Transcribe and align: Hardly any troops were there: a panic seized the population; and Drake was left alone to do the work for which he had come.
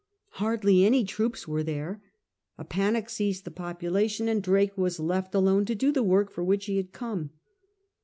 Hardly 0.41 0.83
any 0.83 1.05
troops 1.05 1.47
were 1.47 1.61
there: 1.61 2.01
a 2.57 2.65
panic 2.65 3.07
seized 3.07 3.45
the 3.45 3.51
population; 3.51 4.27
and 4.27 4.41
Drake 4.41 4.75
was 4.75 4.99
left 4.99 5.35
alone 5.35 5.65
to 5.65 5.75
do 5.75 5.91
the 5.91 6.01
work 6.01 6.31
for 6.31 6.43
which 6.43 6.65
he 6.65 6.77
had 6.77 6.91
come. 6.91 7.29